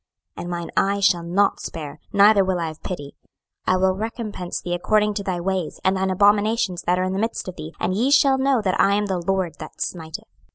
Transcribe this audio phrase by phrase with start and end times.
[0.35, 3.13] 26:007:009 And mine eye shall not spare, neither will I have pity:
[3.67, 7.19] I will recompense thee according to thy ways and thine abominations that are in the
[7.19, 10.23] midst of thee; and ye shall know that I am the LORD that smiteth.